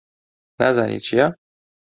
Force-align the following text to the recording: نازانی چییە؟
نازانی 0.59 0.99
چییە؟ 1.05 1.27